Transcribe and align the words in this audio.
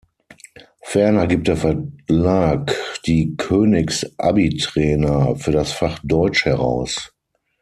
Ferner 0.81 1.27
gibt 1.27 1.47
der 1.47 1.57
Verlag 1.57 2.75
die 3.05 3.35
„Königs 3.37 4.03
Abi-Trainer“ 4.17 5.35
für 5.35 5.51
das 5.51 5.73
Fach 5.73 5.99
Deutsch 6.03 6.45
heraus. 6.45 7.13